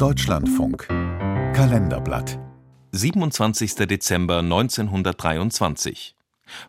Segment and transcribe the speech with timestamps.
[0.00, 2.38] Deutschlandfunk Kalenderblatt
[2.92, 3.74] 27.
[3.86, 6.14] Dezember 1923.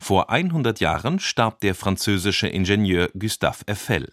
[0.02, 4.12] Vor 100 Jahren starb der französische Ingenieur Gustave Eiffel.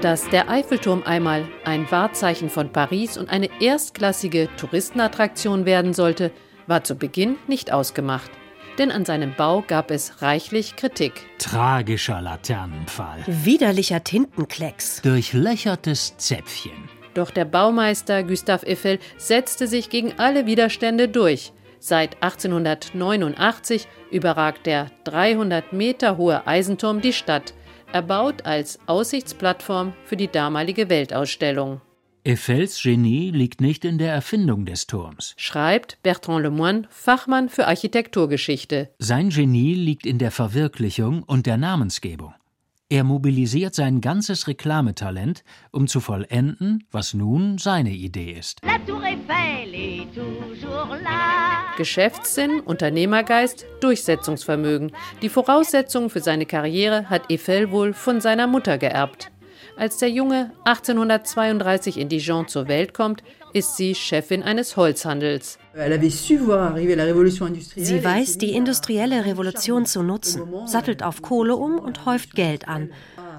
[0.00, 6.32] Dass der Eiffelturm einmal ein Wahrzeichen von Paris und eine erstklassige Touristenattraktion werden sollte,
[6.66, 8.30] war zu Beginn nicht ausgemacht.
[8.78, 11.12] Denn an seinem Bau gab es reichlich Kritik.
[11.38, 13.22] Tragischer Laternenpfahl.
[13.26, 15.02] Widerlicher Tintenklecks.
[15.02, 16.95] Durchlöchertes Zäpfchen.
[17.16, 21.52] Doch der Baumeister Gustave Eiffel setzte sich gegen alle Widerstände durch.
[21.78, 27.54] Seit 1889 überragt der 300 Meter hohe Eisenturm die Stadt,
[27.90, 31.80] erbaut als Aussichtsplattform für die damalige Weltausstellung.
[32.26, 38.90] Eiffels Genie liegt nicht in der Erfindung des Turms, schreibt Bertrand Lemoine, Fachmann für Architekturgeschichte.
[38.98, 42.34] Sein Genie liegt in der Verwirklichung und der Namensgebung.
[42.88, 48.60] Er mobilisiert sein ganzes Reklametalent, um zu vollenden, was nun seine Idee ist.
[51.76, 54.92] Geschäftssinn, Unternehmergeist, Durchsetzungsvermögen.
[55.20, 59.32] Die Voraussetzungen für seine Karriere hat Eiffel wohl von seiner Mutter geerbt.
[59.76, 65.58] Als der Junge 1832 in Dijon zur Welt kommt, ist sie Chefin eines Holzhandels.
[65.74, 72.90] Sie weiß, die industrielle Revolution zu nutzen, sattelt auf Kohle um und häuft Geld an.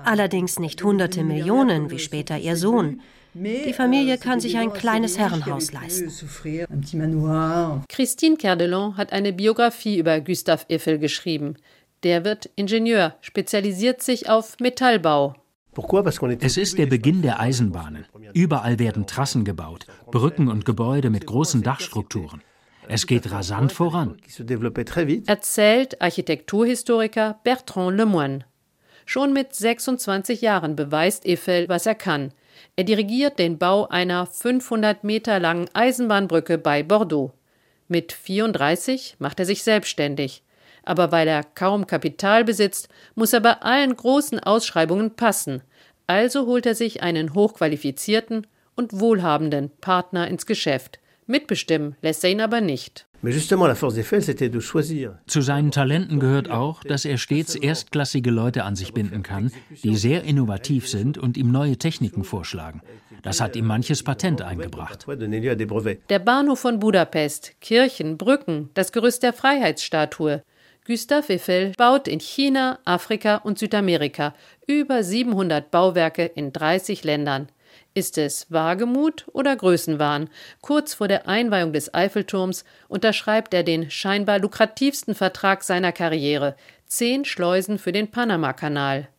[0.06, 3.02] Allerdings nicht hunderte Millionen wie später ihr Sohn.
[3.34, 6.12] Die Familie kann sich ein kleines Herrenhaus leisten.
[7.90, 11.56] Christine Kerdelon hat eine Biografie über Gustave Eiffel geschrieben.
[12.04, 15.36] Der wird Ingenieur, spezialisiert sich auf Metallbau.
[16.40, 18.06] Es ist der Beginn der Eisenbahnen.
[18.34, 22.42] Überall werden Trassen gebaut, Brücken und Gebäude mit großen Dachstrukturen.
[22.88, 24.18] Es geht rasant voran.
[25.28, 28.46] Erzählt Architekturhistoriker Bertrand Lemoine.
[29.06, 32.34] Schon mit 26 Jahren beweist Eiffel, was er kann.
[32.76, 37.34] Er dirigiert den Bau einer 500 Meter langen Eisenbahnbrücke bei Bordeaux.
[37.88, 40.44] Mit 34 macht er sich selbstständig
[40.88, 45.62] aber weil er kaum Kapital besitzt, muss er bei allen großen Ausschreibungen passen.
[46.08, 51.00] Also holt er sich einen hochqualifizierten und wohlhabenden Partner ins Geschäft.
[51.26, 53.06] Mitbestimmen lässt er ihn aber nicht.
[55.28, 59.52] Zu seinen Talenten gehört auch, dass er stets erstklassige Leute an sich binden kann,
[59.84, 62.82] die sehr innovativ sind und ihm neue Techniken vorschlagen.
[63.24, 65.08] Das hat ihm manches Patent eingebracht.
[65.08, 70.44] Der Bahnhof von Budapest, Kirchen, Brücken, das Gerüst der Freiheitsstatue.
[70.88, 74.34] Gustave Eiffel baut in China, Afrika und Südamerika
[74.68, 77.50] über 700 Bauwerke in 30 Ländern.
[77.94, 80.30] Ist es Wagemut oder Größenwahn?
[80.62, 86.56] Kurz vor der Einweihung des Eiffelturms unterschreibt er den scheinbar lukrativsten Vertrag seiner Karriere:
[86.86, 89.10] zehn Schleusen für den Panamakanal.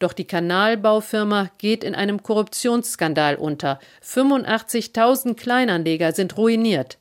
[0.00, 3.78] Doch die Kanalbaufirma geht in einem Korruptionsskandal unter.
[4.04, 6.98] 85.000 Kleinanleger sind ruiniert.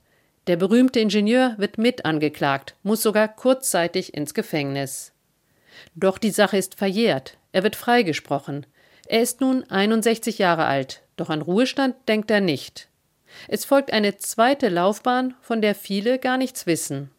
[0.50, 5.14] Der berühmte Ingenieur wird mit angeklagt, muss sogar kurzzeitig ins Gefängnis.
[5.94, 7.38] Doch die Sache ist verjährt.
[7.52, 8.66] Er wird freigesprochen.
[9.06, 12.90] Er ist nun 61 Jahre alt, doch an Ruhestand denkt er nicht.
[13.48, 17.12] Es folgt eine zweite Laufbahn, von der viele gar nichts wissen.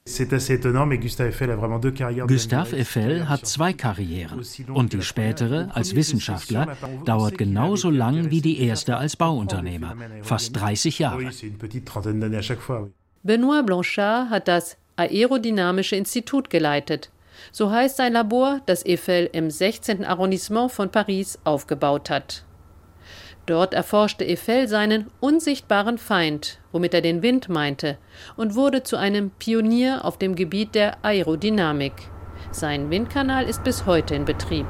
[2.26, 8.60] Gustave Eiffel hat zwei Karrieren und die spätere als Wissenschaftler dauert genauso lang wie die
[8.60, 11.30] erste als Bauunternehmer, fast 30 Jahre.
[13.22, 17.10] Benoit Blanchard hat das Aerodynamische Institut geleitet.
[17.52, 20.04] So heißt sein Labor, das Eiffel im 16.
[20.04, 22.44] Arrondissement von Paris aufgebaut hat.
[23.44, 27.98] Dort erforschte Eiffel seinen unsichtbaren Feind, womit er den Wind meinte,
[28.36, 31.92] und wurde zu einem Pionier auf dem Gebiet der Aerodynamik.
[32.52, 34.66] Sein Windkanal ist bis heute in Betrieb.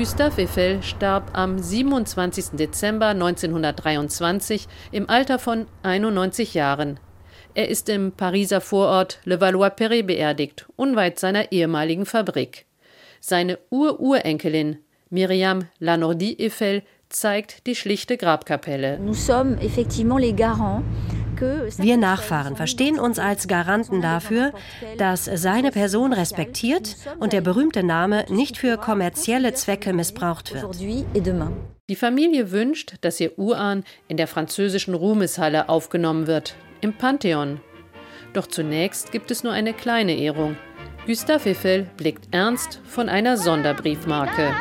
[0.00, 2.56] Gustave Eiffel starb am 27.
[2.56, 6.98] Dezember 1923 im Alter von 91 Jahren.
[7.52, 12.64] Er ist im Pariser Vorort Levallois-Perret beerdigt, unweit seiner ehemaligen Fabrik.
[13.20, 14.78] Seine Ururenkelin
[15.10, 18.98] Myriam Lanordi Eiffel zeigt die schlichte Grabkapelle.
[19.00, 20.82] Nous sommes effectivement les garants
[21.40, 24.52] wir Nachfahren verstehen uns als Garanten dafür,
[24.98, 30.76] dass seine Person respektiert und der berühmte Name nicht für kommerzielle Zwecke missbraucht wird.
[31.88, 37.60] Die Familie wünscht, dass ihr Urahn in der französischen Ruhmeshalle aufgenommen wird, im Pantheon.
[38.32, 40.56] Doch zunächst gibt es nur eine kleine Ehrung.
[41.06, 44.54] Gustave Eiffel blickt ernst von einer Sonderbriefmarke.